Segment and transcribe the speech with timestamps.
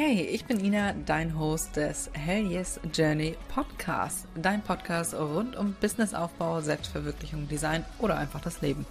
[0.00, 4.28] Hey, ich bin Ina, dein Host des Hell Yes Journey Podcast.
[4.36, 8.86] Dein Podcast rund um Businessaufbau, Selbstverwirklichung, Design oder einfach das Leben.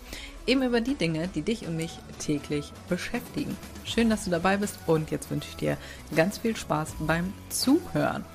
[0.46, 3.56] Eben über die Dinge, die dich und mich täglich beschäftigen.
[3.86, 5.78] Schön, dass du dabei bist und jetzt wünsche ich dir
[6.14, 8.26] ganz viel Spaß beim Zuhören.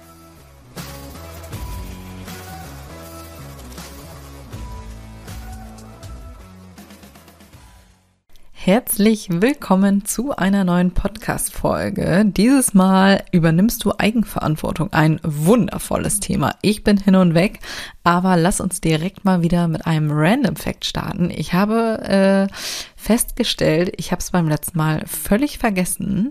[8.65, 12.23] Herzlich willkommen zu einer neuen Podcast-Folge.
[12.25, 14.93] Dieses Mal übernimmst du Eigenverantwortung.
[14.93, 16.55] Ein wundervolles Thema.
[16.63, 17.59] Ich bin hin und weg,
[18.05, 21.29] aber lass uns direkt mal wieder mit einem Random Fact starten.
[21.29, 22.55] Ich habe äh,
[22.95, 26.31] festgestellt, ich habe es beim letzten Mal völlig vergessen,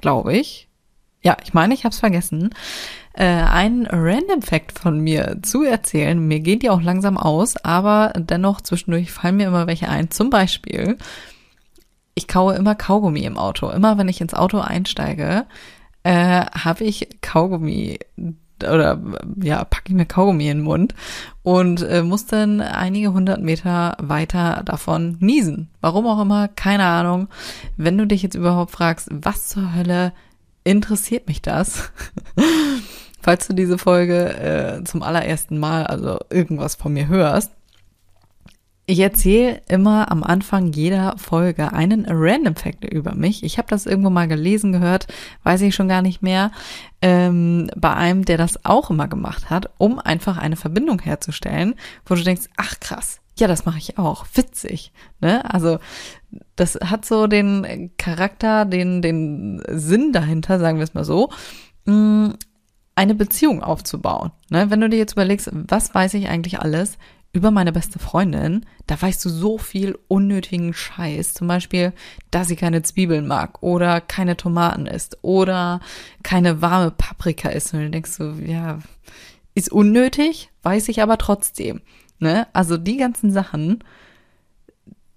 [0.00, 0.68] glaube ich.
[1.24, 2.50] Ja, ich meine, ich habe es vergessen,
[3.14, 6.24] äh, einen Random Fact von mir zu erzählen.
[6.24, 10.12] Mir geht die auch langsam aus, aber dennoch zwischendurch fallen mir immer welche ein.
[10.12, 10.98] Zum Beispiel
[12.14, 13.68] ich kaue immer Kaugummi im Auto.
[13.70, 15.46] Immer wenn ich ins Auto einsteige,
[16.02, 17.98] äh, habe ich Kaugummi
[18.62, 19.00] oder
[19.42, 20.94] ja, packe ich mir Kaugummi in den Mund
[21.42, 25.70] und äh, muss dann einige hundert Meter weiter davon niesen.
[25.80, 27.28] Warum auch immer, keine Ahnung.
[27.76, 30.12] Wenn du dich jetzt überhaupt fragst, was zur Hölle
[30.62, 31.90] interessiert mich das?
[33.20, 37.52] Falls du diese Folge äh, zum allerersten Mal, also irgendwas von mir hörst,
[38.86, 43.42] ich erzähle immer am Anfang jeder Folge einen Random Fact über mich.
[43.42, 45.06] Ich habe das irgendwo mal gelesen, gehört,
[45.42, 46.50] weiß ich schon gar nicht mehr,
[47.00, 51.74] ähm, bei einem, der das auch immer gemacht hat, um einfach eine Verbindung herzustellen,
[52.04, 54.92] wo du denkst, ach krass, ja, das mache ich auch, witzig.
[55.20, 55.50] Ne?
[55.50, 55.78] Also
[56.54, 61.30] das hat so den Charakter, den, den Sinn dahinter, sagen wir es mal so,
[61.86, 62.30] mm,
[62.96, 64.30] eine Beziehung aufzubauen.
[64.50, 64.70] Ne?
[64.70, 66.98] Wenn du dir jetzt überlegst, was weiß ich eigentlich alles
[67.34, 71.34] über meine beste Freundin, da weißt du so viel unnötigen Scheiß.
[71.34, 71.92] Zum Beispiel,
[72.30, 75.80] dass sie keine Zwiebeln mag oder keine Tomaten isst oder
[76.22, 77.74] keine warme Paprika isst.
[77.74, 78.78] Und du denkst so, ja,
[79.54, 81.82] ist unnötig, weiß ich aber trotzdem.
[82.20, 82.46] Ne?
[82.52, 83.82] Also die ganzen Sachen,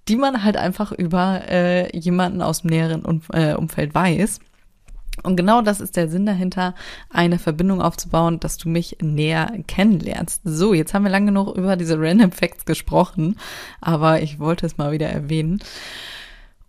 [0.07, 4.39] die man halt einfach über äh, jemanden aus dem näheren um äh, Umfeld weiß.
[5.23, 6.75] Und genau das ist der Sinn dahinter,
[7.09, 10.41] eine Verbindung aufzubauen, dass du mich näher kennenlernst.
[10.43, 13.37] So, jetzt haben wir lange genug über diese Random Facts gesprochen,
[13.81, 15.59] aber ich wollte es mal wieder erwähnen.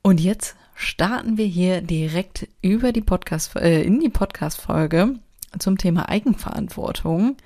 [0.02, 5.16] Und jetzt starten wir hier direkt über die Podcast, äh, in die Podcast-Folge
[5.58, 7.36] zum Thema Eigenverantwortung.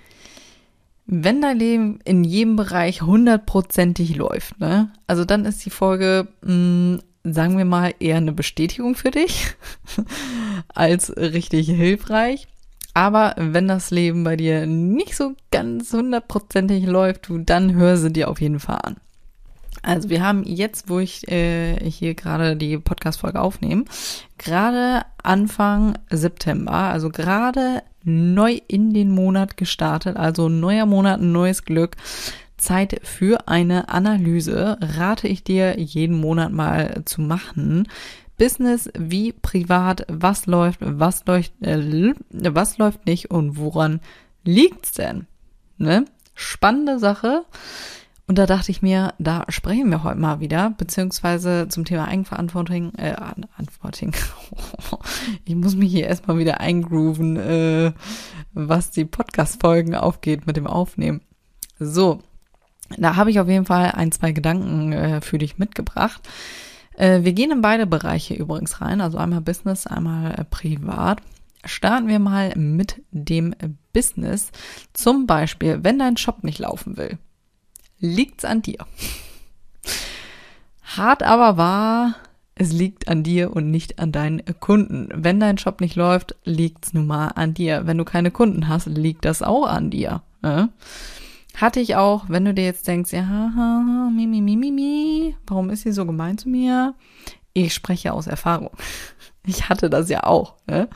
[1.07, 6.53] Wenn dein Leben in jedem Bereich hundertprozentig läuft, ne, also dann ist die Folge mh,
[6.53, 9.55] mm, sagen wir mal, eher eine Bestätigung für dich
[10.75, 12.49] als richtig hilfreich.
[12.95, 18.29] Aber wenn das Leben bei dir nicht so ganz hundertprozentig läuft, dann hör sie dir
[18.29, 18.97] auf jeden Fall an.
[19.83, 23.85] Also wir haben jetzt, wo ich äh, hier gerade die Podcast-Folge aufnehme,
[24.39, 31.97] gerade Anfang September, also gerade neu in den Monat gestartet, also neuer Monat, neues Glück.
[32.63, 37.89] Zeit für eine Analyse rate ich dir jeden Monat mal zu machen.
[38.39, 44.01] Business wie privat, was läuft, was läuft, äh, was läuft nicht und woran
[44.45, 45.27] liegt's denn?
[45.77, 46.05] Ne?
[46.35, 47.45] Spannende Sache.
[48.29, 52.95] Und da dachte ich mir, da sprechen wir heute mal wieder, beziehungsweise zum Thema Eigenverantwortung,
[52.95, 54.13] äh, Verantwortung.
[55.45, 57.93] ich muss mich hier erstmal wieder eingrooven, äh,
[58.55, 61.21] was die Podcast-Folgen aufgeht mit dem Aufnehmen.
[61.79, 62.23] So,
[62.99, 66.29] da habe ich auf jeden Fall ein, zwei Gedanken äh, für dich mitgebracht.
[66.97, 71.23] Äh, wir gehen in beide Bereiche übrigens rein, also einmal Business, einmal äh, privat.
[71.65, 73.55] Starten wir mal mit dem
[73.93, 74.51] Business.
[74.93, 77.19] Zum Beispiel, wenn dein Shop nicht laufen will,
[78.01, 78.85] liegt's an dir.
[80.83, 82.17] Hart aber wahr,
[82.55, 85.09] es liegt an dir und nicht an deinen Kunden.
[85.15, 87.87] Wenn dein Shop nicht läuft, liegt's nun mal an dir.
[87.87, 90.23] Wenn du keine Kunden hast, liegt das auch an dir.
[90.43, 90.69] Ne?
[91.57, 95.37] Hatte ich auch, wenn du dir jetzt denkst, ja, haha, mi, mi, mi, mi, mi,
[95.47, 96.95] warum ist sie so gemein zu mir?
[97.53, 98.71] Ich spreche aus Erfahrung.
[99.45, 100.55] Ich hatte das ja auch.
[100.69, 100.89] Ne?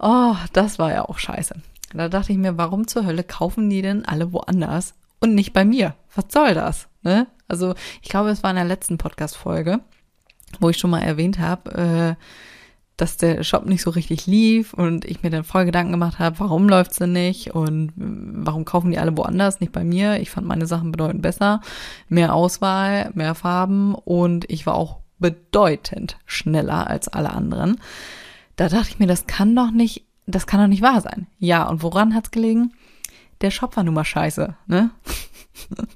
[0.00, 1.54] Oh, das war ja auch scheiße.
[1.94, 5.64] Da dachte ich mir, warum zur Hölle kaufen die denn alle woanders und nicht bei
[5.64, 5.94] mir?
[6.12, 6.88] Was soll das?
[7.02, 7.28] Ne?
[7.46, 9.78] Also ich glaube, es war in der letzten Podcast-Folge,
[10.58, 12.24] wo ich schon mal erwähnt habe, äh,
[12.96, 16.40] dass der Shop nicht so richtig lief und ich mir dann voll Gedanken gemacht habe,
[16.40, 20.18] warum läuft's denn nicht und warum kaufen die alle woanders, nicht bei mir.
[20.20, 21.60] Ich fand meine Sachen bedeutend besser,
[22.08, 27.80] mehr Auswahl, mehr Farben und ich war auch bedeutend schneller als alle anderen.
[28.56, 31.26] Da dachte ich mir, das kann doch nicht, das kann doch nicht wahr sein.
[31.38, 32.72] Ja, und woran hat's gelegen?
[33.42, 34.90] Der Shop war nun mal scheiße, ne?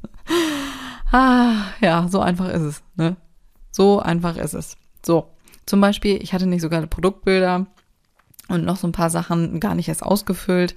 [1.13, 3.17] ah, ja, so einfach ist es, ne?
[3.71, 4.77] So einfach ist es.
[5.03, 5.29] So.
[5.71, 7.65] Zum Beispiel, ich hatte nicht so geile Produktbilder.
[8.49, 10.75] und noch so ein paar Sachen gar nicht erst ausgefüllt.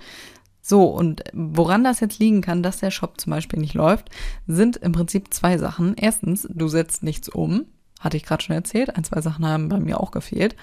[0.62, 4.12] So, und woran das jetzt liegen kann, dass der Shop zum Beispiel nicht läuft,
[4.46, 5.96] sind im Prinzip zwei Sachen.
[5.96, 7.66] Erstens, du setzt nichts um.
[8.02, 8.96] Hatte ich gerade schon erzählt.
[8.96, 10.56] Ein, zwei Sachen haben bei mir auch gefehlt.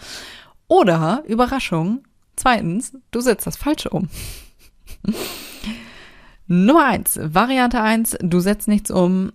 [0.69, 2.05] Oder, Überraschung,
[2.37, 4.11] zweitens, du setzt das Falsche um.
[6.47, 9.32] Nummer eins, Variante eins, du setzt nichts um.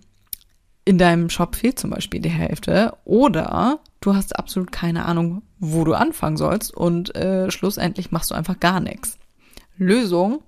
[0.86, 2.96] In deinem Shop fehlt zum Beispiel die Hälfte.
[3.04, 8.34] Oder du hast absolut keine Ahnung, wo du anfangen sollst und äh, schlussendlich machst du
[8.34, 9.18] einfach gar nichts.
[9.76, 10.42] Lösung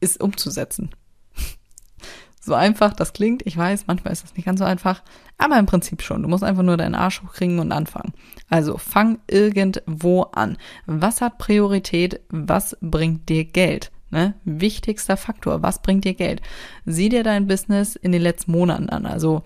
[0.00, 0.90] ist umzusetzen.
[2.40, 5.02] so einfach das klingt, ich weiß, manchmal ist das nicht ganz so einfach,
[5.38, 6.22] aber im Prinzip schon.
[6.22, 8.14] Du musst einfach nur deinen Arsch hochkriegen und anfangen.
[8.48, 10.58] Also fang irgendwo an.
[10.86, 12.20] Was hat Priorität?
[12.30, 13.92] Was bringt dir Geld?
[14.10, 14.34] Ne?
[14.44, 16.42] Wichtigster Faktor, was bringt dir Geld?
[16.84, 19.06] Sieh dir dein Business in den letzten Monaten an.
[19.06, 19.44] Also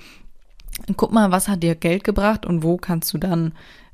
[0.97, 3.53] guck mal, was hat dir Geld gebracht und wo kannst du dann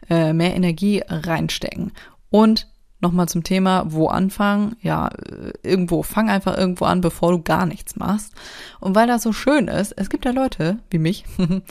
[0.08, 1.92] äh, mehr Energie reinstecken.
[2.30, 2.68] Und
[3.00, 4.76] nochmal zum Thema, wo anfangen?
[4.80, 8.34] Ja, äh, irgendwo, fang einfach irgendwo an, bevor du gar nichts machst.
[8.78, 11.24] Und weil das so schön ist, es gibt ja Leute wie mich,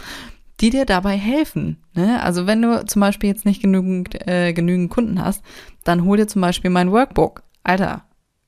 [0.59, 1.77] die dir dabei helfen.
[1.93, 2.21] Ne?
[2.21, 5.43] Also wenn du zum Beispiel jetzt nicht genügend, äh, genügend Kunden hast,
[5.83, 7.43] dann hol dir zum Beispiel mein Workbook.
[7.63, 8.03] Alter,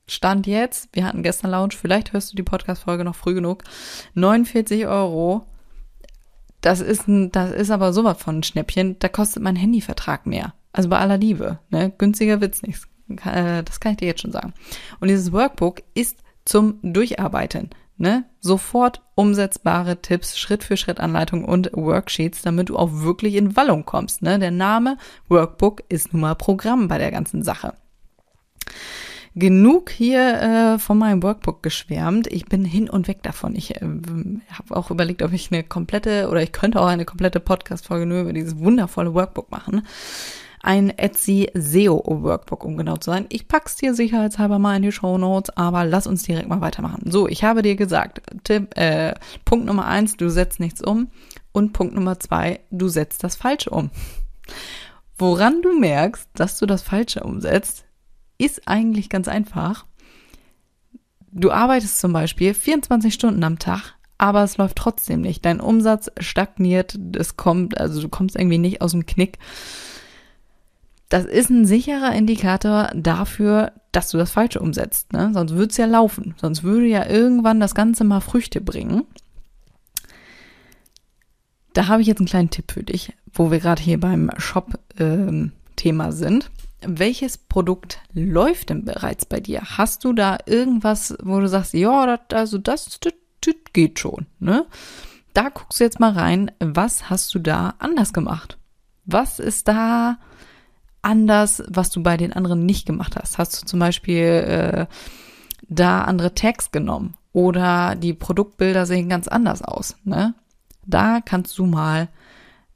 [0.08, 3.62] Stand jetzt, wir hatten gestern Lounge, vielleicht hörst du die Podcast-Folge noch früh genug,
[4.14, 5.46] 49 Euro
[6.62, 10.54] das ist ein, das ist aber sowas von ein Schnäppchen, da kostet mein Handyvertrag mehr.
[10.72, 11.92] Also bei aller Liebe, ne?
[11.96, 12.86] Günstiger wird's nicht.
[13.24, 14.54] Äh, das kann ich dir jetzt schon sagen.
[15.00, 17.70] Und dieses Workbook ist zum Durcharbeiten.
[17.98, 18.24] Ne?
[18.40, 23.84] Sofort umsetzbare Tipps, Schritt für Schritt Anleitung und Worksheets, damit du auch wirklich in Wallung
[23.84, 24.22] kommst.
[24.22, 24.38] Ne?
[24.38, 24.96] Der Name
[25.28, 27.74] Workbook ist nun mal Programm bei der ganzen Sache
[29.34, 32.26] genug hier äh, von meinem Workbook geschwärmt.
[32.26, 33.54] Ich bin hin und weg davon.
[33.54, 37.40] Ich äh, habe auch überlegt, ob ich eine komplette oder ich könnte auch eine komplette
[37.40, 39.86] Podcast-Folge nur über dieses wundervolle Workbook machen.
[40.64, 43.26] Ein Etsy SEO Workbook, um genau zu sein.
[43.30, 47.10] Ich pack's dir sicherheitshalber mal in die Show Notes, aber lass uns direkt mal weitermachen.
[47.10, 49.14] So, ich habe dir gesagt, Tipp, äh,
[49.44, 51.08] Punkt Nummer eins, du setzt nichts um.
[51.50, 53.90] Und Punkt Nummer zwei, du setzt das Falsche um.
[55.18, 57.84] Woran du merkst, dass du das Falsche umsetzt,
[58.44, 59.86] ist eigentlich ganz einfach.
[61.30, 65.44] Du arbeitest zum Beispiel 24 Stunden am Tag, aber es läuft trotzdem nicht.
[65.44, 69.38] Dein Umsatz stagniert, es kommt, also du kommst irgendwie nicht aus dem Knick.
[71.08, 75.12] Das ist ein sicherer Indikator dafür, dass du das Falsche umsetzt.
[75.12, 75.30] Ne?
[75.32, 76.34] Sonst würde es ja laufen.
[76.40, 79.04] Sonst würde ja irgendwann das Ganze mal Früchte bringen.
[81.74, 86.04] Da habe ich jetzt einen kleinen Tipp für dich, wo wir gerade hier beim Shop-Thema
[86.04, 86.50] ähm, sind
[86.84, 89.62] welches Produkt läuft denn bereits bei dir?
[89.62, 94.26] Hast du da irgendwas, wo du sagst, ja, das, also das, das, das geht schon,
[94.38, 94.66] ne?
[95.34, 98.58] Da guckst du jetzt mal rein, was hast du da anders gemacht?
[99.06, 100.18] Was ist da
[101.00, 103.38] anders, was du bei den anderen nicht gemacht hast?
[103.38, 104.86] Hast du zum Beispiel äh,
[105.68, 110.34] da andere Tags genommen oder die Produktbilder sehen ganz anders aus, ne?
[110.84, 112.08] Da kannst du mal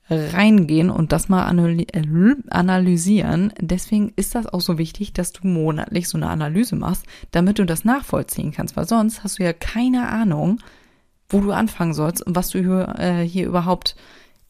[0.08, 3.52] reingehen und das mal analysieren.
[3.58, 7.66] Deswegen ist das auch so wichtig, dass du monatlich so eine Analyse machst, damit du
[7.66, 10.60] das nachvollziehen kannst, weil sonst hast du ja keine Ahnung,
[11.28, 13.96] wo du anfangen sollst und was du hier, äh, hier überhaupt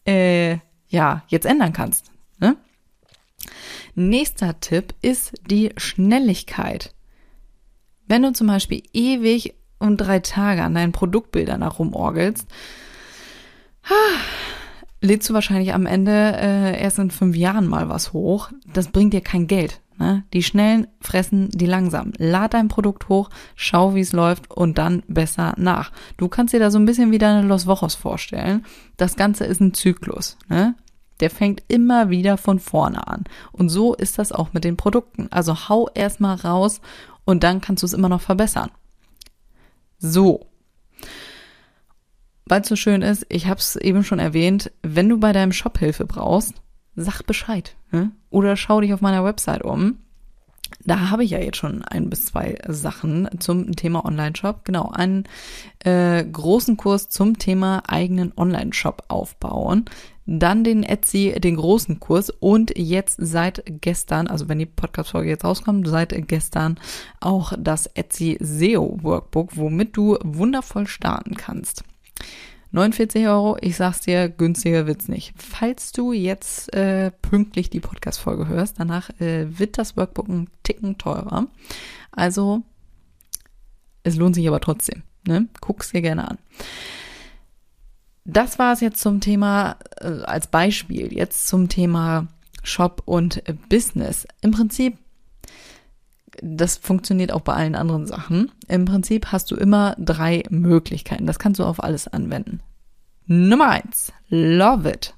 [0.07, 0.59] äh,
[0.89, 2.11] ja jetzt ändern kannst.
[2.39, 2.57] Ne?
[3.95, 6.95] Nächster Tipp ist die Schnelligkeit.
[8.07, 12.47] Wenn du zum Beispiel ewig und drei Tage an deinen Produktbildern herumorgelst,
[15.07, 18.51] lädst du wahrscheinlich am Ende äh, erst in fünf Jahren mal was hoch.
[18.73, 19.81] Das bringt dir kein Geld.
[19.99, 20.25] Ne?
[20.33, 22.13] Die Schnellen fressen die langsam.
[22.19, 25.93] Lad dein Produkt hoch, schau, wie es läuft und dann besser nach.
[26.19, 28.67] Du kannst dir da so ein bisschen wie deine Los Wochos vorstellen.
[28.97, 30.37] Das Ganze ist ein Zyklus.
[30.49, 30.75] Ne?
[31.21, 33.25] Der fängt immer wieder von vorne an.
[33.53, 35.29] Und so ist das auch mit den Produkten.
[35.31, 36.81] Also hau erstmal raus
[37.25, 38.71] und dann kannst du es immer noch verbessern.
[39.99, 40.47] So
[42.47, 45.53] weil es so schön ist, ich habe es eben schon erwähnt, wenn du bei deinem
[45.53, 46.55] Shop Hilfe brauchst,
[46.95, 47.77] sag Bescheid.
[47.91, 48.13] Ne?
[48.31, 49.99] Oder schau dich auf meiner Website um.
[50.85, 54.65] Da habe ich ja jetzt schon ein bis zwei Sachen zum Thema Online-Shop.
[54.65, 55.25] Genau, einen
[55.81, 59.85] äh, großen Kurs zum Thema eigenen Online-Shop aufbauen.
[60.27, 65.45] Dann den Etsy, den großen Kurs und jetzt seit gestern, also wenn die Podcast-Folge jetzt
[65.45, 66.81] rauskommt, seit gestern
[67.21, 71.85] auch das Etsy SEO Workbook, womit du wundervoll starten kannst.
[72.77, 75.33] 49 Euro, ich sag's dir, günstiger wird's nicht.
[75.39, 80.99] Falls du jetzt äh, pünktlich die Podcast-Folge hörst, danach äh, wird das Workbook ein Ticken
[80.99, 81.47] teurer.
[82.13, 82.63] Also,
[84.03, 85.05] es lohnt sich aber trotzdem.
[85.27, 85.49] Ne?
[85.63, 86.39] Guck's dir gerne an.
[88.27, 92.27] Das war es jetzt zum Thema, äh, als Beispiel, jetzt zum Thema
[92.63, 94.29] Shop und Business.
[94.43, 94.99] Im Prinzip
[96.43, 98.53] das funktioniert auch bei allen anderen Sachen.
[98.69, 101.27] Im Prinzip hast du immer drei Möglichkeiten.
[101.27, 102.61] Das kannst du auf alles anwenden.
[103.27, 105.15] Nummer eins, love it.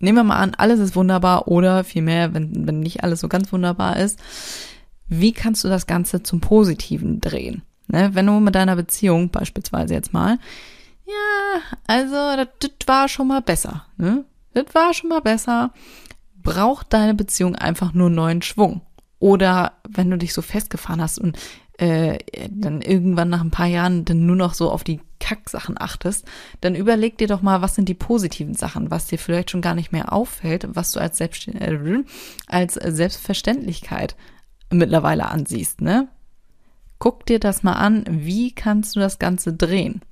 [0.00, 3.52] Nehmen wir mal an, alles ist wunderbar oder vielmehr, wenn, wenn nicht alles so ganz
[3.52, 4.18] wunderbar ist,
[5.06, 7.62] wie kannst du das Ganze zum Positiven drehen?
[7.88, 8.10] Ne?
[8.14, 10.38] Wenn du mit deiner Beziehung beispielsweise jetzt mal,
[11.06, 13.84] ja, also das, war schon mal besser.
[13.96, 14.24] Ne?
[14.54, 15.72] Das war schon mal besser.
[16.36, 18.80] Braucht deine Beziehung einfach nur neuen Schwung?
[19.20, 21.38] Oder wenn du dich so festgefahren hast und
[21.78, 22.18] äh,
[22.50, 26.26] dann irgendwann nach ein paar Jahren dann nur noch so auf die Kacksachen achtest,
[26.60, 29.74] dann überleg dir doch mal, was sind die positiven Sachen, was dir vielleicht schon gar
[29.74, 32.02] nicht mehr auffällt, was du als, Selbst äh,
[32.48, 34.16] als Selbstverständlichkeit
[34.70, 36.08] mittlerweile ansiehst, ne?
[36.98, 40.02] Guck dir das mal an, wie kannst du das Ganze drehen?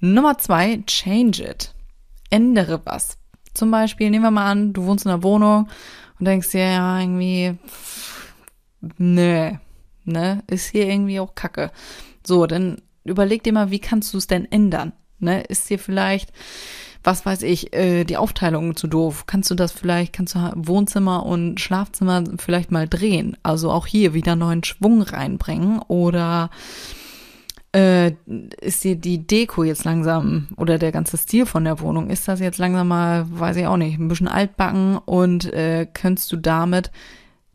[0.00, 1.74] Nummer zwei, change it.
[2.30, 3.18] Ändere was.
[3.52, 5.68] Zum Beispiel, nehmen wir mal an, du wohnst in einer Wohnung
[6.18, 7.56] und denkst dir, ja, irgendwie,
[8.98, 9.58] nee,
[10.04, 11.70] ne, ist hier irgendwie auch Kacke.
[12.26, 14.92] So, dann überleg dir mal, wie kannst du es denn ändern?
[15.18, 16.32] Ne, ist dir vielleicht,
[17.02, 19.26] was weiß ich, äh, die Aufteilung zu doof?
[19.26, 23.36] Kannst du das vielleicht, kannst du Wohnzimmer und Schlafzimmer vielleicht mal drehen?
[23.42, 26.50] Also auch hier wieder neuen Schwung reinbringen oder
[27.74, 28.12] äh,
[28.60, 32.38] ist dir die Deko jetzt langsam oder der ganze Stil von der Wohnung, ist das
[32.40, 36.92] jetzt langsam mal, weiß ich auch nicht, ein bisschen altbacken und äh, könntest du damit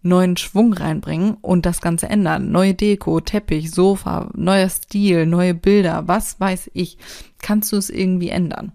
[0.01, 2.51] neuen Schwung reinbringen und das Ganze ändern.
[2.51, 6.97] Neue Deko, Teppich, Sofa, neuer Stil, neue Bilder, was weiß ich.
[7.41, 8.73] Kannst du es irgendwie ändern?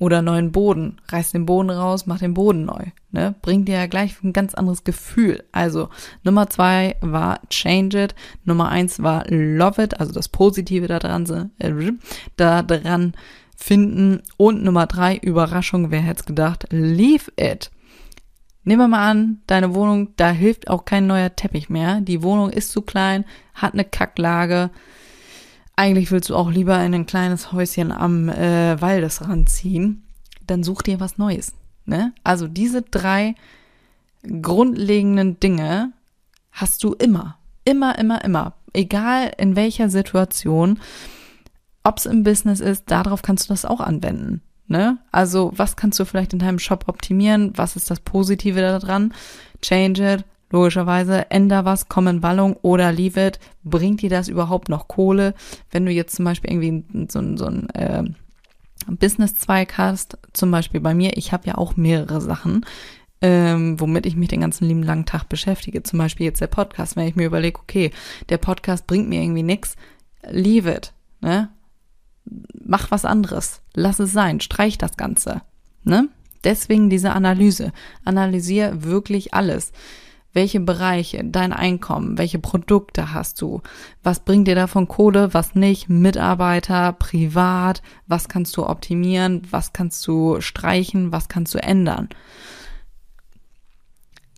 [0.00, 0.96] Oder neuen Boden.
[1.08, 2.86] Reiß den Boden raus, mach den Boden neu.
[3.12, 3.34] Ne?
[3.42, 5.44] Bringt dir ja gleich ein ganz anderes Gefühl.
[5.52, 5.90] Also
[6.24, 8.14] Nummer zwei war Change It.
[8.44, 11.92] Nummer eins war Love It, also das Positive da dran, äh,
[12.36, 13.12] da dran
[13.54, 14.22] finden.
[14.38, 17.70] Und Nummer drei, Überraschung, wer hätte es gedacht, Leave It.
[18.64, 22.00] Nehmen wir mal an, deine Wohnung, da hilft auch kein neuer Teppich mehr.
[22.00, 24.70] Die Wohnung ist zu klein, hat eine Kacklage.
[25.80, 30.02] Eigentlich willst du auch lieber in ein kleines Häuschen am äh, Waldesrand ziehen.
[30.46, 31.54] Dann such dir was Neues.
[31.86, 32.12] Ne?
[32.22, 33.34] Also diese drei
[34.42, 35.94] grundlegenden Dinge
[36.52, 37.38] hast du immer.
[37.64, 38.52] Immer, immer, immer.
[38.74, 40.80] Egal in welcher Situation,
[41.82, 44.42] ob es im Business ist, darauf kannst du das auch anwenden.
[44.66, 44.98] Ne?
[45.12, 47.52] Also, was kannst du vielleicht in deinem Shop optimieren?
[47.56, 49.14] Was ist das Positive daran?
[49.62, 53.38] Change it, logischerweise, änder was, komm in Wallung oder leave it.
[53.64, 55.34] Bringt dir das überhaupt noch Kohle?
[55.70, 58.04] Wenn du jetzt zum Beispiel irgendwie so, so ein äh,
[58.86, 62.66] Business-Zweig hast, zum Beispiel bei mir, ich habe ja auch mehrere Sachen,
[63.22, 65.82] ähm, womit ich mich den ganzen lieben langen Tag beschäftige.
[65.82, 66.96] Zum Beispiel jetzt der Podcast.
[66.96, 67.90] Wenn ich mir überlege, okay,
[68.28, 69.76] der Podcast bringt mir irgendwie nix,
[70.30, 70.92] leave it.
[71.20, 71.50] Ne?
[72.64, 75.42] mach was anderes, lass es sein, streich das Ganze.
[75.84, 76.08] Ne?
[76.44, 77.72] Deswegen diese Analyse.
[78.04, 79.72] Analysier wirklich alles.
[80.32, 83.62] Welche Bereiche, dein Einkommen, welche Produkte hast du?
[84.04, 85.88] Was bringt dir davon Kohle, was nicht?
[85.88, 92.08] Mitarbeiter, privat, was kannst du optimieren, was kannst du streichen, was kannst du ändern?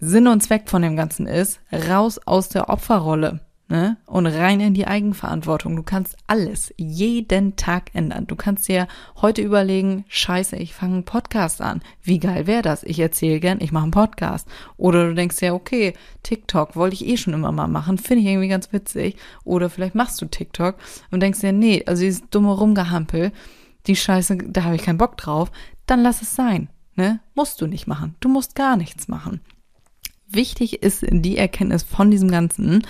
[0.00, 3.96] Sinn und Zweck von dem Ganzen ist, raus aus der Opferrolle ne?
[4.06, 5.76] Und rein in die Eigenverantwortung.
[5.76, 8.26] Du kannst alles jeden Tag ändern.
[8.26, 8.86] Du kannst dir
[9.20, 11.80] heute überlegen, scheiße, ich fange einen Podcast an.
[12.02, 12.82] Wie geil wäre das?
[12.84, 14.46] Ich erzähle gern, ich mache einen Podcast.
[14.76, 18.28] Oder du denkst ja, okay, TikTok wollte ich eh schon immer mal machen, finde ich
[18.28, 19.16] irgendwie ganz witzig.
[19.44, 20.76] Oder vielleicht machst du TikTok
[21.10, 23.32] und denkst dir, nee, also dieses dumme Rumgehampel,
[23.86, 25.50] die Scheiße, da habe ich keinen Bock drauf.
[25.86, 26.68] Dann lass es sein.
[26.94, 27.20] Ne?
[27.34, 28.14] Musst du nicht machen.
[28.20, 29.40] Du musst gar nichts machen.
[30.28, 32.86] Wichtig ist die Erkenntnis von diesem Ganzen,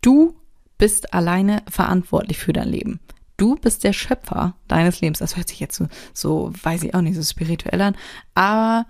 [0.00, 0.36] Du
[0.78, 3.00] bist alleine verantwortlich für dein Leben.
[3.36, 5.18] Du bist der Schöpfer deines Lebens.
[5.18, 7.96] Das hört sich jetzt so, so weiß ich auch nicht, so spirituell an.
[8.34, 8.86] Aber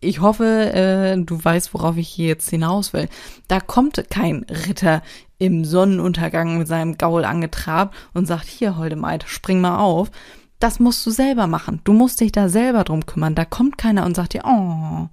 [0.00, 3.08] ich hoffe, äh, du weißt, worauf ich hier jetzt hinaus will.
[3.48, 5.02] Da kommt kein Ritter
[5.38, 10.10] im Sonnenuntergang mit seinem Gaul angetrabt und sagt, hier, holde Maid, spring mal auf.
[10.60, 11.80] Das musst du selber machen.
[11.84, 13.34] Du musst dich da selber drum kümmern.
[13.34, 15.08] Da kommt keiner und sagt dir, oh,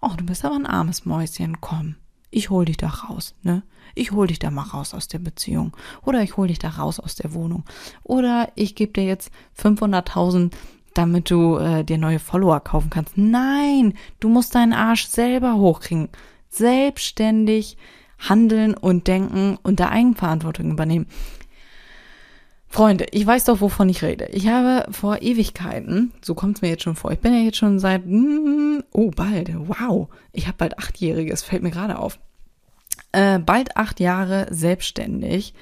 [0.00, 1.96] oh, du bist aber ein armes Mäuschen, komm,
[2.30, 3.62] ich hol dich da raus, ne?
[3.94, 7.00] ich hol dich da mal raus aus der Beziehung oder ich hol dich da raus
[7.00, 7.64] aus der Wohnung
[8.02, 10.52] oder ich gebe dir jetzt 500.000
[10.96, 13.18] damit du äh, dir neue Follower kaufen kannst.
[13.18, 16.08] Nein, du musst deinen Arsch selber hochkriegen.
[16.48, 17.76] Selbstständig
[18.18, 21.06] handeln und denken und da Eigenverantwortung übernehmen.
[22.68, 24.26] Freunde, ich weiß doch, wovon ich rede.
[24.32, 27.58] Ich habe vor Ewigkeiten, so kommt es mir jetzt schon vor, ich bin ja jetzt
[27.58, 32.18] schon seit, mm, oh, bald, wow, ich habe bald Achtjähriges, fällt mir gerade auf
[33.12, 35.54] äh, bald acht Jahre selbstständig.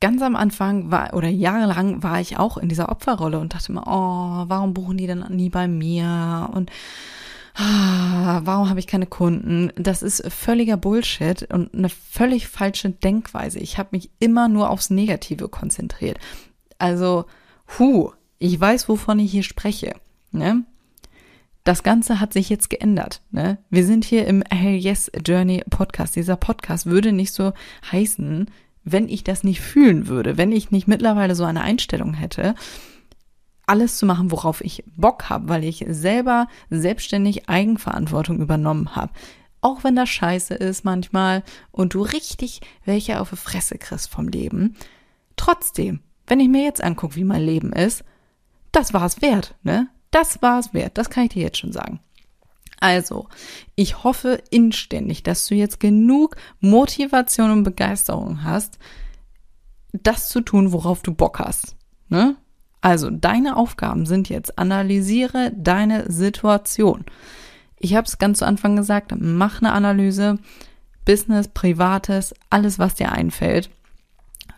[0.00, 3.84] Ganz am Anfang war, oder jahrelang war ich auch in dieser Opferrolle und dachte mir,
[3.86, 6.50] oh, warum buchen die denn nie bei mir?
[6.52, 6.70] Und
[7.54, 9.72] ah, warum habe ich keine Kunden?
[9.76, 13.58] Das ist völliger Bullshit und eine völlig falsche Denkweise.
[13.58, 16.18] Ich habe mich immer nur aufs Negative konzentriert.
[16.78, 17.26] Also,
[17.78, 19.94] hu, ich weiß, wovon ich hier spreche.
[20.30, 20.64] Ne?
[21.64, 23.22] Das Ganze hat sich jetzt geändert.
[23.30, 23.58] Ne?
[23.70, 26.16] Wir sind hier im Hell Yes Journey Podcast.
[26.16, 27.52] Dieser Podcast würde nicht so
[27.90, 28.50] heißen,
[28.84, 32.54] wenn ich das nicht fühlen würde, wenn ich nicht mittlerweile so eine Einstellung hätte,
[33.66, 39.12] alles zu machen, worauf ich Bock habe, weil ich selber selbstständig Eigenverantwortung übernommen habe.
[39.60, 44.28] Auch wenn das scheiße ist manchmal und du richtig welche auf die Fresse kriegst vom
[44.28, 44.76] Leben.
[45.36, 48.04] Trotzdem, wenn ich mir jetzt angucke, wie mein Leben ist,
[48.72, 49.88] das war es wert, ne?
[50.10, 52.00] Das war es wert, das kann ich dir jetzt schon sagen.
[52.80, 53.28] Also,
[53.76, 58.78] ich hoffe inständig, dass du jetzt genug Motivation und Begeisterung hast,
[59.92, 61.76] das zu tun, worauf du Bock hast.
[62.08, 62.36] Ne?
[62.82, 67.06] Also, deine Aufgaben sind jetzt, analysiere deine Situation.
[67.78, 70.38] Ich habe es ganz zu Anfang gesagt, mach eine Analyse,
[71.06, 73.70] Business, Privates, alles, was dir einfällt.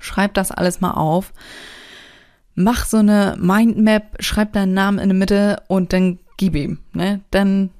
[0.00, 1.32] Schreib das alles mal auf
[2.54, 7.20] mach so eine Mindmap, schreib deinen Namen in der Mitte und dann gib ihm, ne?
[7.30, 7.70] Dann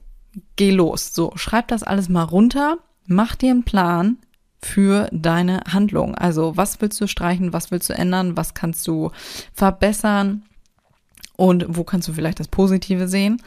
[0.57, 1.15] geh los.
[1.15, 4.19] So, schreib das alles mal runter, mach dir einen Plan
[4.65, 6.15] für deine Handlung.
[6.15, 9.11] Also, was willst du streichen, was willst du ändern, was kannst du
[9.53, 10.43] verbessern
[11.37, 13.43] und wo kannst du vielleicht das Positive sehen?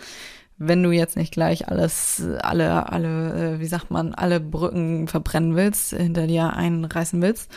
[0.58, 5.56] Wenn du jetzt nicht gleich alles, alle, alle, äh, wie sagt man, alle Brücken verbrennen
[5.56, 7.52] willst, hinter dir einreißen willst.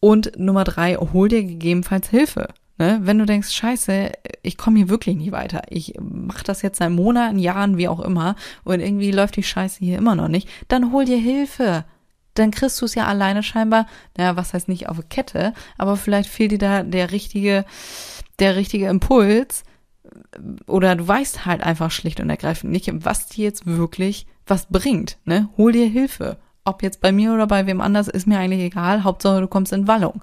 [0.00, 2.48] Und Nummer drei, hol dir gegebenenfalls Hilfe.
[2.78, 3.00] Ne?
[3.02, 5.62] Wenn du denkst, scheiße, ich komme hier wirklich nie weiter.
[5.70, 9.78] Ich mache das jetzt seit Monaten, Jahren, wie auch immer, und irgendwie läuft die Scheiße
[9.84, 11.84] hier immer noch nicht, dann hol dir Hilfe.
[12.34, 13.86] Dann kriegst du es ja alleine scheinbar,
[14.16, 17.64] naja, was heißt nicht auf Kette, aber vielleicht fehlt dir da der richtige,
[18.38, 19.64] der richtige Impuls.
[20.66, 25.18] Oder du weißt halt einfach schlicht und ergreifend nicht, was dir jetzt wirklich was bringt.
[25.24, 25.48] Ne?
[25.56, 26.38] Hol dir Hilfe.
[26.64, 29.04] Ob jetzt bei mir oder bei wem anders, ist mir eigentlich egal.
[29.04, 30.22] Hauptsache, du kommst in Wallung.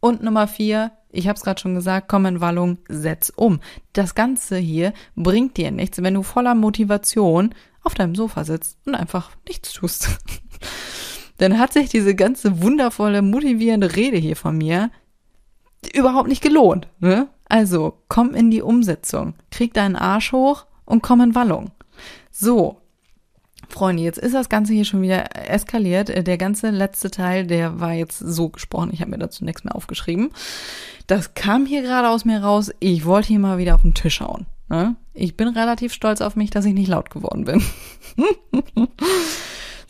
[0.00, 3.60] Und Nummer vier, ich habe es gerade schon gesagt, komm in Wallung, setz um.
[3.92, 8.94] Das Ganze hier bringt dir nichts, wenn du voller Motivation auf deinem Sofa sitzt und
[8.94, 10.08] einfach nichts tust.
[11.40, 14.90] Dann hat sich diese ganze wundervolle, motivierende Rede hier von mir
[15.94, 16.86] überhaupt nicht gelohnt.
[16.98, 17.28] Ne?
[17.48, 21.70] Also, komm in die Umsetzung, krieg deinen Arsch hoch und komm in Wallung.
[22.30, 22.82] So,
[23.70, 26.10] Freunde, jetzt ist das Ganze hier schon wieder eskaliert.
[26.10, 28.90] Äh, der ganze letzte Teil, der war jetzt so gesprochen.
[28.92, 30.32] Ich habe mir dazu nichts mehr aufgeschrieben.
[31.06, 32.70] Das kam hier gerade aus mir raus.
[32.80, 34.44] Ich wollte hier mal wieder auf den Tisch hauen.
[34.68, 34.94] Ne?
[35.14, 37.62] Ich bin relativ stolz auf mich, dass ich nicht laut geworden bin.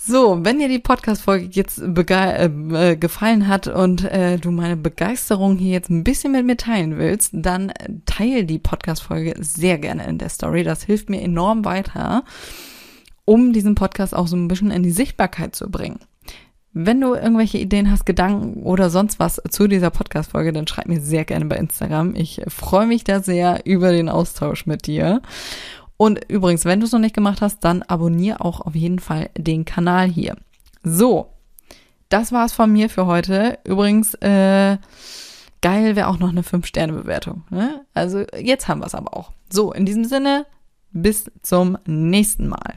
[0.03, 5.59] So, wenn dir die Podcast-Folge jetzt äh, äh, gefallen hat und äh, du meine Begeisterung
[5.59, 7.71] hier jetzt ein bisschen mit mir teilen willst, dann
[8.07, 10.65] teile die Podcast-Folge sehr gerne in der Story.
[10.65, 12.25] Das hilft mir enorm weiter
[13.27, 16.01] um diesen Podcast auch so ein bisschen in die Sichtbarkeit zu bringen.
[16.73, 21.01] Wenn du irgendwelche Ideen hast, Gedanken oder sonst was zu dieser Podcast-Folge, dann schreib mir
[21.01, 22.15] sehr gerne bei Instagram.
[22.17, 25.21] Ich freue mich da sehr über den Austausch mit dir.
[26.01, 29.29] Und übrigens, wenn du es noch nicht gemacht hast, dann abonniere auch auf jeden Fall
[29.37, 30.35] den Kanal hier.
[30.83, 31.27] So,
[32.09, 33.59] das war's von mir für heute.
[33.65, 34.79] Übrigens, äh,
[35.61, 37.43] geil wäre auch noch eine 5-Sterne-Bewertung.
[37.51, 37.85] Ne?
[37.93, 39.33] Also jetzt haben wir es aber auch.
[39.53, 40.47] So, in diesem Sinne,
[40.91, 42.77] bis zum nächsten Mal.